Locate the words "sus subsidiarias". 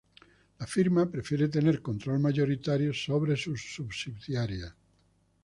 3.37-4.73